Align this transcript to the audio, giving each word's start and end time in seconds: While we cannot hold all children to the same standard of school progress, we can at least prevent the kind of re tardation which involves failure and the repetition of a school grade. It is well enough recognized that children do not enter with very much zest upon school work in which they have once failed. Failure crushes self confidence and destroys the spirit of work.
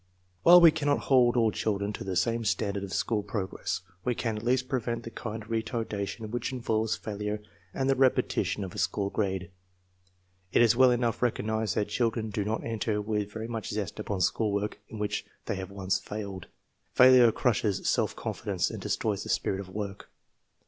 While 0.41 0.59
we 0.61 0.71
cannot 0.71 0.97
hold 1.11 1.37
all 1.37 1.51
children 1.51 1.93
to 1.93 2.03
the 2.03 2.15
same 2.15 2.43
standard 2.43 2.83
of 2.83 2.91
school 2.91 3.21
progress, 3.21 3.81
we 4.03 4.15
can 4.15 4.35
at 4.35 4.41
least 4.43 4.67
prevent 4.67 5.03
the 5.03 5.11
kind 5.11 5.43
of 5.43 5.51
re 5.51 5.61
tardation 5.61 6.31
which 6.31 6.51
involves 6.51 6.95
failure 6.95 7.39
and 7.71 7.87
the 7.87 7.95
repetition 7.95 8.63
of 8.63 8.73
a 8.73 8.79
school 8.79 9.11
grade. 9.11 9.51
It 10.53 10.63
is 10.63 10.75
well 10.75 10.89
enough 10.89 11.21
recognized 11.21 11.75
that 11.75 11.89
children 11.89 12.31
do 12.31 12.43
not 12.43 12.63
enter 12.63 12.99
with 12.99 13.31
very 13.31 13.47
much 13.47 13.69
zest 13.69 13.99
upon 13.99 14.21
school 14.21 14.51
work 14.51 14.79
in 14.89 14.97
which 14.97 15.23
they 15.45 15.57
have 15.57 15.69
once 15.69 15.99
failed. 15.99 16.47
Failure 16.95 17.31
crushes 17.31 17.87
self 17.87 18.15
confidence 18.15 18.71
and 18.71 18.81
destroys 18.81 19.21
the 19.21 19.29
spirit 19.29 19.59
of 19.59 19.69
work. 19.69 20.09